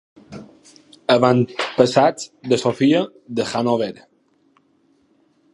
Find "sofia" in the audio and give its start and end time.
2.63-3.05